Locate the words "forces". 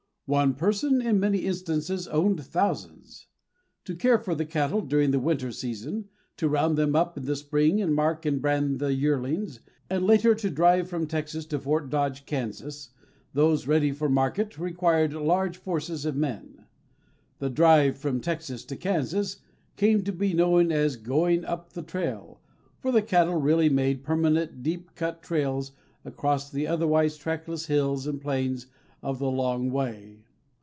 15.57-16.05